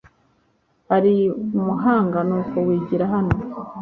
Uri 0.95 1.13
umuhanga 1.59 2.19
nuko 2.27 2.55
wigira 2.67 3.05
hano. 3.13 3.33